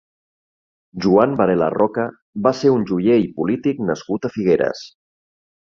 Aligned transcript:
Joan 1.05 1.35
Varela 1.41 1.67
Roca 1.75 2.07
va 2.49 2.55
ser 2.63 2.73
un 2.79 2.89
joier 2.93 3.21
i 3.27 3.31
polític 3.39 3.87
nascut 3.93 4.29
a 4.31 4.35
Figueres. 4.39 4.85